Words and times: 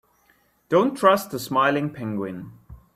Don't 0.67 0.97
trust 0.97 1.29
the 1.29 1.37
smiling 1.37 1.91
penguin. 1.91 2.53